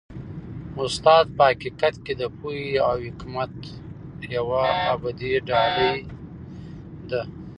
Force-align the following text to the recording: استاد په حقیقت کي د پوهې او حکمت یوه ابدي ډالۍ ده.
استاد 0.83 1.25
په 1.37 1.43
حقیقت 1.51 1.95
کي 2.05 2.13
د 2.21 2.23
پوهې 2.37 2.69
او 2.87 2.95
حکمت 3.05 3.53
یوه 4.35 4.63
ابدي 4.93 5.31
ډالۍ 5.47 5.97
ده. 7.09 7.21